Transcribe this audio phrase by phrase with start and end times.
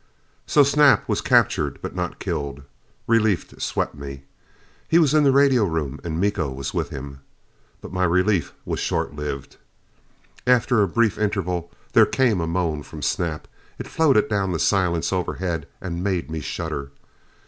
[0.47, 2.63] So Snap was captured but not killed.
[3.05, 4.23] Relief swept me.
[4.87, 7.19] He was in the radio room and Miko was with him.
[7.81, 9.57] But my relief was short lived.
[10.47, 13.47] After a brief interval, there came a moan from Snap.
[13.77, 16.89] It floated down the silence overhead and made me shudder.